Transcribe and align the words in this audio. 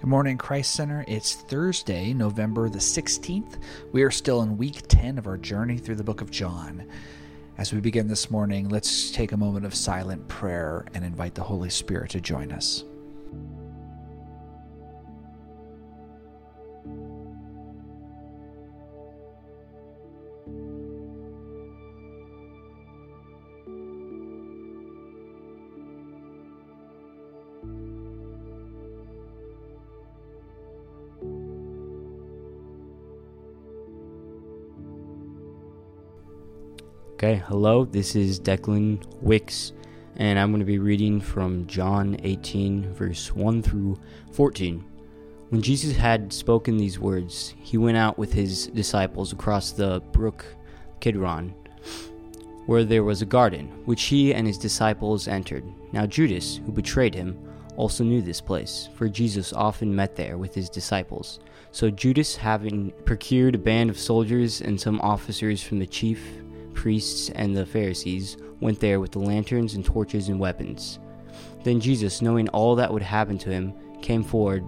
Good 0.00 0.10
morning, 0.10 0.38
Christ 0.38 0.74
Center. 0.74 1.04
It's 1.08 1.34
Thursday, 1.34 2.14
November 2.14 2.68
the 2.68 2.78
16th. 2.78 3.58
We 3.90 4.04
are 4.04 4.12
still 4.12 4.42
in 4.42 4.56
week 4.56 4.82
10 4.86 5.18
of 5.18 5.26
our 5.26 5.36
journey 5.36 5.76
through 5.76 5.96
the 5.96 6.04
book 6.04 6.20
of 6.20 6.30
John. 6.30 6.86
As 7.58 7.72
we 7.72 7.80
begin 7.80 8.06
this 8.06 8.30
morning, 8.30 8.68
let's 8.68 9.10
take 9.10 9.32
a 9.32 9.36
moment 9.36 9.66
of 9.66 9.74
silent 9.74 10.28
prayer 10.28 10.86
and 10.94 11.04
invite 11.04 11.34
the 11.34 11.42
Holy 11.42 11.68
Spirit 11.68 12.10
to 12.10 12.20
join 12.20 12.52
us. 12.52 12.84
Okay, 37.18 37.42
hello, 37.48 37.84
this 37.84 38.14
is 38.14 38.38
Declan 38.38 39.02
Wicks, 39.20 39.72
and 40.18 40.38
I'm 40.38 40.52
going 40.52 40.60
to 40.60 40.64
be 40.64 40.78
reading 40.78 41.20
from 41.20 41.66
John 41.66 42.16
18, 42.22 42.94
verse 42.94 43.34
1 43.34 43.60
through 43.60 43.98
14. 44.30 44.84
When 45.48 45.60
Jesus 45.60 45.96
had 45.96 46.32
spoken 46.32 46.76
these 46.76 47.00
words, 47.00 47.56
he 47.60 47.76
went 47.76 47.96
out 47.96 48.18
with 48.18 48.32
his 48.32 48.68
disciples 48.68 49.32
across 49.32 49.72
the 49.72 50.00
brook 50.12 50.46
Kidron, 51.00 51.52
where 52.66 52.84
there 52.84 53.02
was 53.02 53.20
a 53.20 53.26
garden, 53.26 53.66
which 53.84 54.04
he 54.04 54.32
and 54.32 54.46
his 54.46 54.56
disciples 54.56 55.26
entered. 55.26 55.64
Now 55.90 56.06
Judas, 56.06 56.60
who 56.64 56.70
betrayed 56.70 57.16
him, 57.16 57.36
also 57.74 58.04
knew 58.04 58.22
this 58.22 58.40
place, 58.40 58.88
for 58.94 59.08
Jesus 59.08 59.52
often 59.52 59.92
met 59.92 60.14
there 60.14 60.38
with 60.38 60.54
his 60.54 60.70
disciples. 60.70 61.40
So 61.72 61.90
Judas, 61.90 62.36
having 62.36 62.92
procured 63.04 63.56
a 63.56 63.58
band 63.58 63.90
of 63.90 63.98
soldiers 63.98 64.60
and 64.60 64.80
some 64.80 65.00
officers 65.00 65.60
from 65.64 65.80
the 65.80 65.86
chief 65.86 66.20
priests 66.78 67.28
and 67.30 67.56
the 67.56 67.66
Pharisees 67.66 68.36
went 68.60 68.78
there 68.78 69.00
with 69.00 69.10
the 69.10 69.18
lanterns 69.18 69.74
and 69.74 69.84
torches 69.84 70.28
and 70.28 70.38
weapons. 70.38 71.00
Then 71.64 71.80
Jesus, 71.80 72.22
knowing 72.22 72.48
all 72.50 72.76
that 72.76 72.92
would 72.92 73.02
happen 73.02 73.36
to 73.38 73.50
him, 73.50 73.74
came 74.00 74.22
forward 74.22 74.64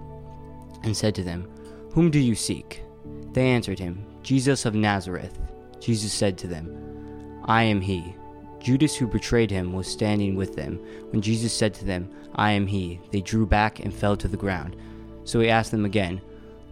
and 0.83 0.95
said 0.95 1.15
to 1.15 1.23
them, 1.23 1.49
Whom 1.93 2.11
do 2.11 2.19
you 2.19 2.35
seek? 2.35 2.83
They 3.31 3.47
answered 3.47 3.79
him, 3.79 4.05
Jesus 4.23 4.65
of 4.65 4.75
Nazareth. 4.75 5.39
Jesus 5.79 6.11
said 6.11 6.37
to 6.39 6.47
them, 6.47 7.39
I 7.45 7.63
am 7.63 7.79
he. 7.79 8.13
Judas, 8.59 8.93
who 8.93 9.07
betrayed 9.07 9.49
him, 9.49 9.71
was 9.71 9.87
standing 9.87 10.35
with 10.35 10.53
them. 10.57 10.85
When 11.11 11.21
Jesus 11.21 11.53
said 11.53 11.73
to 11.75 11.85
them, 11.85 12.09
I 12.35 12.51
am 12.51 12.67
he, 12.67 12.99
they 13.11 13.21
drew 13.21 13.45
back 13.45 13.79
and 13.79 13.93
fell 13.93 14.17
to 14.17 14.27
the 14.27 14.35
ground. 14.35 14.75
So 15.23 15.39
he 15.39 15.49
asked 15.49 15.71
them 15.71 15.85
again, 15.85 16.19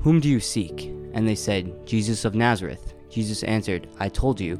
Whom 0.02 0.20
do 0.20 0.28
you 0.28 0.42
seek? 0.42 0.88
And 1.14 1.26
they 1.26 1.36
said, 1.36 1.88
Jesus 1.88 2.26
of 2.26 2.36
Nazareth. 2.36 2.94
Jesus 3.10 3.42
answered, 3.44 3.88
I 4.00 4.10
told 4.10 4.42
you 4.42 4.60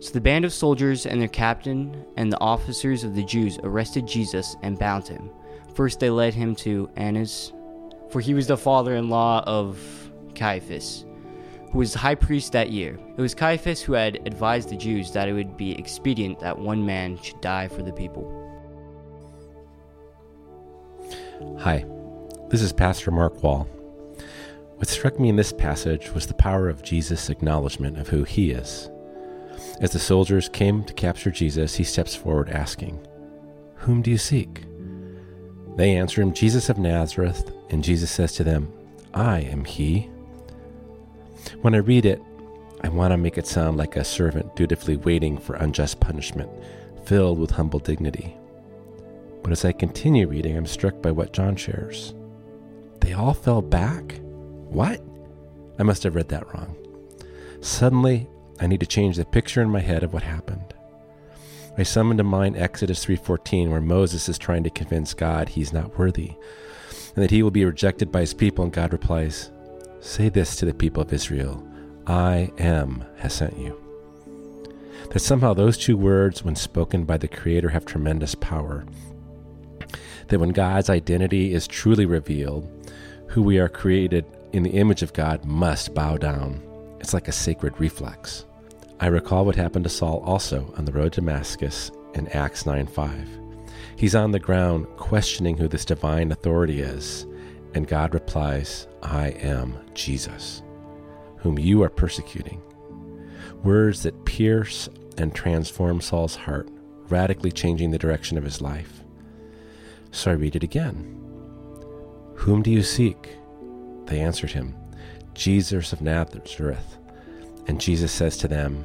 So 0.00 0.12
the 0.12 0.20
band 0.20 0.44
of 0.44 0.52
soldiers 0.52 1.06
and 1.06 1.20
their 1.20 1.28
captain 1.28 2.04
and 2.16 2.32
the 2.32 2.40
officers 2.40 3.02
of 3.02 3.16
the 3.16 3.24
Jews 3.24 3.58
arrested 3.64 4.06
Jesus 4.06 4.54
and 4.62 4.78
bound 4.78 5.08
him. 5.08 5.30
First 5.74 5.98
they 5.98 6.08
led 6.08 6.34
him 6.34 6.54
to 6.56 6.88
Annas, 6.96 7.52
for 8.08 8.20
he 8.20 8.32
was 8.32 8.46
the 8.46 8.56
father 8.56 8.94
in 8.94 9.08
law 9.08 9.42
of 9.44 9.78
Caiaphas, 10.36 11.04
who 11.72 11.78
was 11.78 11.92
the 11.92 11.98
high 11.98 12.14
priest 12.14 12.52
that 12.52 12.70
year. 12.70 12.96
It 13.16 13.20
was 13.20 13.34
Caiaphas 13.34 13.82
who 13.82 13.94
had 13.94 14.20
advised 14.24 14.68
the 14.68 14.76
Jews 14.76 15.10
that 15.12 15.28
it 15.28 15.32
would 15.32 15.56
be 15.56 15.72
expedient 15.72 16.38
that 16.40 16.58
one 16.58 16.86
man 16.86 17.20
should 17.20 17.40
die 17.40 17.66
for 17.66 17.82
the 17.82 17.92
people. 17.92 18.44
Hi, 21.58 21.84
this 22.50 22.62
is 22.62 22.72
Pastor 22.72 23.10
Mark 23.10 23.42
Wall. 23.42 23.64
What 24.76 24.86
struck 24.86 25.18
me 25.18 25.28
in 25.28 25.34
this 25.34 25.52
passage 25.52 26.12
was 26.12 26.28
the 26.28 26.34
power 26.34 26.68
of 26.68 26.84
Jesus' 26.84 27.30
acknowledgement 27.30 27.98
of 27.98 28.06
who 28.06 28.22
he 28.22 28.52
is. 28.52 28.88
As 29.80 29.92
the 29.92 29.98
soldiers 29.98 30.48
came 30.48 30.82
to 30.84 30.92
capture 30.92 31.30
Jesus, 31.30 31.76
he 31.76 31.84
steps 31.84 32.14
forward 32.14 32.48
asking, 32.50 33.06
Whom 33.76 34.02
do 34.02 34.10
you 34.10 34.18
seek? 34.18 34.64
They 35.76 35.96
answer 35.96 36.20
him, 36.20 36.32
Jesus 36.32 36.68
of 36.68 36.78
Nazareth, 36.78 37.52
and 37.70 37.84
Jesus 37.84 38.10
says 38.10 38.32
to 38.32 38.44
them, 38.44 38.72
I 39.14 39.40
am 39.40 39.64
he. 39.64 40.10
When 41.60 41.74
I 41.74 41.78
read 41.78 42.04
it, 42.04 42.20
I 42.82 42.88
want 42.88 43.12
to 43.12 43.16
make 43.16 43.38
it 43.38 43.46
sound 43.46 43.76
like 43.76 43.96
a 43.96 44.04
servant 44.04 44.56
dutifully 44.56 44.96
waiting 44.96 45.38
for 45.38 45.54
unjust 45.54 46.00
punishment, 46.00 46.50
filled 47.04 47.38
with 47.38 47.52
humble 47.52 47.78
dignity. 47.78 48.36
But 49.42 49.52
as 49.52 49.64
I 49.64 49.72
continue 49.72 50.26
reading, 50.26 50.56
I'm 50.56 50.66
struck 50.66 51.00
by 51.00 51.12
what 51.12 51.32
John 51.32 51.54
shares. 51.54 52.14
They 53.00 53.12
all 53.12 53.34
fell 53.34 53.62
back? 53.62 54.20
What? 54.68 55.00
I 55.78 55.84
must 55.84 56.02
have 56.02 56.16
read 56.16 56.28
that 56.28 56.52
wrong. 56.52 56.76
Suddenly, 57.60 58.28
I 58.60 58.66
need 58.66 58.80
to 58.80 58.86
change 58.86 59.16
the 59.16 59.24
picture 59.24 59.62
in 59.62 59.70
my 59.70 59.80
head 59.80 60.02
of 60.02 60.12
what 60.12 60.22
happened. 60.22 60.74
I 61.76 61.84
summon 61.84 62.16
to 62.16 62.24
mind 62.24 62.56
Exodus 62.56 63.04
3:14 63.04 63.70
where 63.70 63.80
Moses 63.80 64.28
is 64.28 64.36
trying 64.36 64.64
to 64.64 64.70
convince 64.70 65.14
God 65.14 65.50
he's 65.50 65.72
not 65.72 65.96
worthy 65.96 66.32
and 67.14 67.22
that 67.22 67.30
he 67.30 67.42
will 67.42 67.52
be 67.52 67.64
rejected 67.64 68.10
by 68.10 68.20
his 68.20 68.34
people 68.34 68.64
and 68.64 68.72
God 68.72 68.92
replies, 68.92 69.50
"Say 70.00 70.28
this 70.28 70.56
to 70.56 70.66
the 70.66 70.74
people 70.74 71.02
of 71.02 71.12
Israel, 71.12 71.62
I 72.06 72.50
am 72.58 73.04
has 73.18 73.34
sent 73.34 73.58
you." 73.58 73.76
That 75.10 75.20
somehow 75.20 75.54
those 75.54 75.78
two 75.78 75.96
words 75.96 76.44
when 76.44 76.56
spoken 76.56 77.04
by 77.04 77.16
the 77.16 77.28
creator 77.28 77.68
have 77.70 77.84
tremendous 77.84 78.34
power. 78.34 78.84
That 80.28 80.40
when 80.40 80.50
God's 80.50 80.90
identity 80.90 81.54
is 81.54 81.66
truly 81.66 82.06
revealed, 82.06 82.68
who 83.28 83.42
we 83.42 83.58
are 83.58 83.68
created 83.68 84.24
in 84.52 84.62
the 84.62 84.70
image 84.70 85.02
of 85.02 85.12
God 85.12 85.44
must 85.44 85.94
bow 85.94 86.16
down. 86.16 86.60
It's 87.00 87.14
like 87.14 87.28
a 87.28 87.32
sacred 87.32 87.74
reflex. 87.78 88.44
I 89.00 89.06
recall 89.06 89.44
what 89.44 89.54
happened 89.54 89.84
to 89.84 89.90
Saul 89.90 90.20
also 90.24 90.74
on 90.76 90.84
the 90.84 90.92
road 90.92 91.12
to 91.12 91.20
Damascus 91.20 91.92
in 92.14 92.26
Acts 92.28 92.64
9:5. 92.64 93.28
He's 93.94 94.16
on 94.16 94.32
the 94.32 94.40
ground 94.40 94.86
questioning 94.96 95.56
who 95.56 95.68
this 95.68 95.84
divine 95.84 96.32
authority 96.32 96.80
is, 96.80 97.24
and 97.74 97.86
God 97.86 98.12
replies, 98.12 98.88
"I 99.02 99.28
am 99.28 99.74
Jesus, 99.94 100.62
whom 101.36 101.58
you 101.58 101.82
are 101.82 101.88
persecuting." 101.88 102.60
Words 103.62 104.02
that 104.02 104.24
pierce 104.24 104.88
and 105.16 105.32
transform 105.32 106.00
Saul's 106.00 106.34
heart, 106.34 106.68
radically 107.08 107.52
changing 107.52 107.92
the 107.92 107.98
direction 107.98 108.36
of 108.36 108.44
his 108.44 108.60
life. 108.60 109.04
So 110.10 110.32
I 110.32 110.34
read 110.34 110.56
it 110.56 110.64
again. 110.64 111.14
Whom 112.34 112.62
do 112.62 112.70
you 112.70 112.82
seek? 112.82 113.28
They 114.06 114.20
answered 114.20 114.52
him, 114.52 114.74
Jesus 115.34 115.92
of 115.92 116.00
Nazareth. 116.00 116.97
And 117.68 117.80
Jesus 117.80 118.10
says 118.10 118.36
to 118.38 118.48
them, 118.48 118.84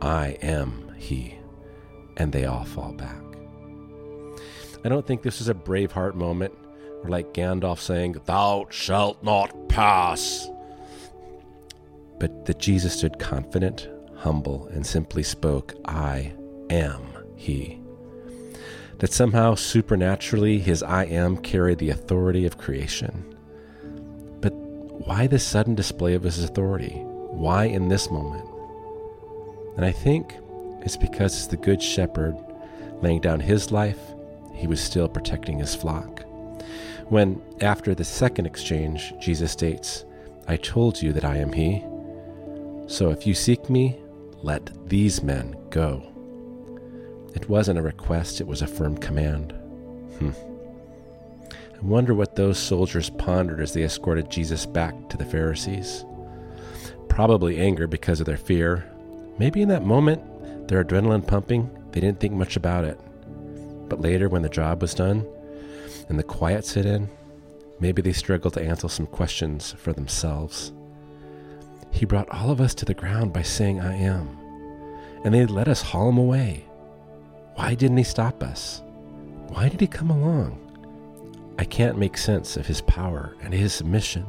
I 0.00 0.38
am 0.40 0.94
he. 0.96 1.34
And 2.16 2.32
they 2.32 2.46
all 2.46 2.64
fall 2.64 2.92
back. 2.92 3.20
I 4.84 4.88
don't 4.88 5.06
think 5.06 5.22
this 5.22 5.40
is 5.40 5.48
a 5.48 5.54
Braveheart 5.54 6.14
moment 6.14 6.54
or 7.02 7.10
like 7.10 7.34
Gandalf 7.34 7.78
saying, 7.78 8.16
Thou 8.24 8.66
shalt 8.70 9.22
not 9.22 9.68
pass. 9.68 10.48
But 12.18 12.44
that 12.46 12.58
Jesus 12.58 12.96
stood 12.96 13.18
confident, 13.18 13.88
humble, 14.16 14.68
and 14.68 14.86
simply 14.86 15.22
spoke, 15.22 15.74
I 15.86 16.32
am 16.68 17.02
he. 17.36 17.80
That 18.98 19.12
somehow 19.12 19.54
supernaturally 19.54 20.58
his 20.58 20.82
I 20.82 21.04
am 21.04 21.38
carried 21.38 21.78
the 21.78 21.90
authority 21.90 22.44
of 22.44 22.58
creation. 22.58 23.34
But 24.40 24.52
why 24.52 25.26
this 25.26 25.44
sudden 25.44 25.74
display 25.74 26.14
of 26.14 26.22
his 26.22 26.44
authority? 26.44 27.04
Why 27.30 27.64
in 27.64 27.88
this 27.88 28.10
moment? 28.10 28.48
And 29.76 29.84
I 29.84 29.92
think 29.92 30.34
it's 30.82 30.96
because 30.96 31.48
the 31.48 31.56
Good 31.56 31.82
Shepherd 31.82 32.36
laying 33.00 33.20
down 33.20 33.40
his 33.40 33.70
life, 33.70 34.00
he 34.54 34.66
was 34.66 34.80
still 34.80 35.08
protecting 35.08 35.58
his 35.58 35.74
flock. 35.74 36.24
When, 37.08 37.40
after 37.60 37.94
the 37.94 38.04
second 38.04 38.46
exchange, 38.46 39.14
Jesus 39.20 39.52
states, 39.52 40.04
I 40.46 40.56
told 40.56 41.00
you 41.00 41.12
that 41.12 41.24
I 41.24 41.36
am 41.36 41.52
he. 41.52 41.84
So 42.86 43.10
if 43.10 43.26
you 43.26 43.34
seek 43.34 43.70
me, 43.70 43.98
let 44.42 44.88
these 44.88 45.22
men 45.22 45.56
go. 45.70 46.06
It 47.34 47.48
wasn't 47.48 47.78
a 47.78 47.82
request, 47.82 48.40
it 48.40 48.46
was 48.46 48.62
a 48.62 48.66
firm 48.66 48.98
command. 48.98 49.52
Hmm. 50.18 50.30
I 51.52 51.86
wonder 51.86 52.14
what 52.14 52.36
those 52.36 52.58
soldiers 52.58 53.10
pondered 53.10 53.60
as 53.60 53.72
they 53.72 53.82
escorted 53.82 54.30
Jesus 54.30 54.66
back 54.66 55.08
to 55.08 55.16
the 55.16 55.24
Pharisees. 55.24 56.04
Probably 57.20 57.60
anger 57.60 57.86
because 57.86 58.20
of 58.20 58.24
their 58.24 58.38
fear. 58.38 58.90
Maybe 59.38 59.60
in 59.60 59.68
that 59.68 59.84
moment, 59.84 60.68
their 60.68 60.82
adrenaline 60.82 61.26
pumping, 61.26 61.68
they 61.92 62.00
didn't 62.00 62.18
think 62.18 62.32
much 62.32 62.56
about 62.56 62.86
it. 62.86 62.98
But 63.90 64.00
later, 64.00 64.30
when 64.30 64.40
the 64.40 64.48
job 64.48 64.80
was 64.80 64.94
done 64.94 65.26
and 66.08 66.18
the 66.18 66.22
quiet 66.22 66.64
set 66.64 66.86
in, 66.86 67.10
maybe 67.78 68.00
they 68.00 68.14
struggled 68.14 68.54
to 68.54 68.62
answer 68.62 68.88
some 68.88 69.06
questions 69.06 69.72
for 69.72 69.92
themselves. 69.92 70.72
He 71.90 72.06
brought 72.06 72.30
all 72.30 72.50
of 72.50 72.58
us 72.58 72.72
to 72.76 72.86
the 72.86 72.94
ground 72.94 73.34
by 73.34 73.42
saying, 73.42 73.82
I 73.82 73.96
am. 73.96 74.38
And 75.22 75.34
they 75.34 75.44
let 75.44 75.68
us 75.68 75.82
haul 75.82 76.08
him 76.08 76.16
away. 76.16 76.64
Why 77.54 77.74
didn't 77.74 77.98
he 77.98 78.04
stop 78.04 78.42
us? 78.42 78.80
Why 79.48 79.68
did 79.68 79.82
he 79.82 79.86
come 79.86 80.08
along? 80.08 80.58
I 81.58 81.66
can't 81.66 81.98
make 81.98 82.16
sense 82.16 82.56
of 82.56 82.66
his 82.66 82.80
power 82.80 83.36
and 83.42 83.52
his 83.52 83.84
mission. 83.84 84.24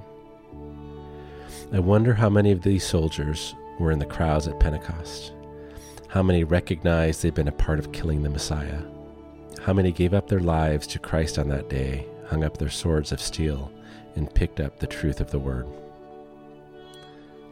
I 1.73 1.79
wonder 1.79 2.13
how 2.13 2.29
many 2.29 2.51
of 2.51 2.62
these 2.62 2.85
soldiers 2.85 3.56
were 3.79 3.91
in 3.91 4.00
the 4.00 4.06
crowds 4.06 4.45
at 4.47 4.59
Pentecost. 4.59 5.31
How 6.09 6.21
many 6.21 6.44
recognized 6.44 7.23
they'd 7.23 7.33
been 7.33 7.47
a 7.47 7.53
part 7.53 7.79
of 7.79 7.94
killing 7.94 8.23
the 8.23 8.29
Messiah. 8.29 8.81
How 9.62 9.71
many 9.71 9.94
gave 9.94 10.13
up 10.13 10.27
their 10.27 10.41
lives 10.41 10.85
to 10.88 11.00
Christ 11.00 11.39
on 11.39 11.47
that 11.47 11.69
day, 11.69 12.06
hung 12.27 12.44
up 12.44 12.57
their 12.57 12.69
swords 12.69 13.13
of 13.13 13.21
steel, 13.21 13.71
and 14.15 14.33
picked 14.33 14.59
up 14.59 14.79
the 14.79 14.88
truth 14.88 15.21
of 15.21 15.31
the 15.31 15.39
word. 15.39 15.65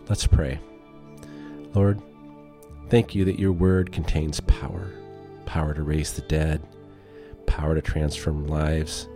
Let's 0.09 0.27
pray. 0.27 0.59
Lord, 1.73 2.01
thank 2.89 3.15
you 3.15 3.23
that 3.23 3.39
your 3.39 3.53
word 3.53 3.91
contains 3.91 4.41
power 4.41 4.91
power 5.45 5.73
to 5.73 5.81
raise 5.81 6.13
the 6.13 6.21
dead, 6.23 6.61
power 7.47 7.73
to 7.73 7.81
transform 7.81 8.45
lives, 8.45 9.07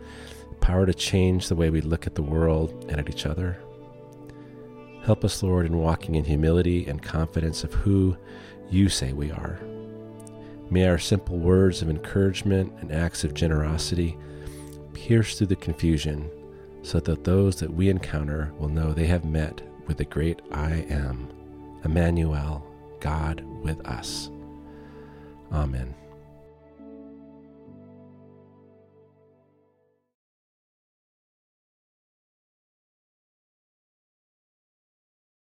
power 0.62 0.84
to 0.84 0.94
change 0.94 1.48
the 1.48 1.56
way 1.56 1.70
we 1.70 1.80
look 1.80 2.08
at 2.08 2.16
the 2.16 2.24
world 2.24 2.86
and 2.90 3.00
at 3.00 3.08
each 3.08 3.28
other. 3.28 3.60
Help 5.04 5.26
us, 5.26 5.44
Lord, 5.44 5.66
in 5.66 5.78
walking 5.78 6.16
in 6.16 6.24
humility 6.24 6.86
and 6.88 7.02
confidence 7.02 7.64
of 7.64 7.74
who 7.74 8.16
you 8.70 8.88
say 8.88 9.12
we 9.12 9.32
are. 9.32 9.60
May 10.70 10.88
our 10.88 10.98
simple 10.98 11.38
words 11.38 11.82
of 11.82 11.90
encouragement 11.90 12.74
and 12.80 12.92
acts 12.92 13.24
of 13.24 13.34
generosity 13.34 14.18
pierce 14.94 15.38
through 15.38 15.48
the 15.48 15.56
confusion 15.58 16.30
so 16.84 17.00
that 17.02 17.26
those 17.26 17.58
that 17.58 17.74
we 17.74 17.90
encounter 17.90 18.54
will 18.58 18.70
know 18.70 18.94
they 18.94 19.08
have 19.08 19.26
met 19.26 19.62
with 19.88 19.98
the 19.98 20.06
great 20.06 20.42
I 20.52 20.86
am, 20.90 21.30
Emmanuel, 21.84 22.66
God 23.02 23.42
with 23.62 23.86
us. 23.86 24.30
Amen. 25.52 25.94